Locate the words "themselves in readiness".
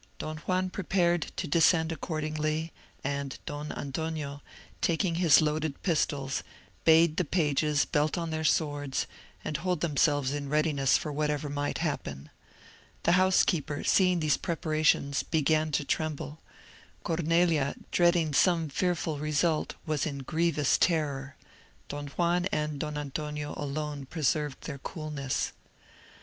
9.81-10.97